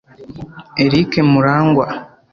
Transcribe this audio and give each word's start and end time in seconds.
Eric 0.83 1.11
Murangwa 1.31 1.85